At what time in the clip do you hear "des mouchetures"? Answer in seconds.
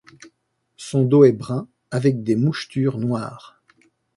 2.23-2.97